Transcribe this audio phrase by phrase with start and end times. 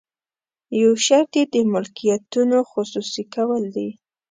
[0.81, 3.89] یو شرط یې د ملکیتونو خصوصي کول دي.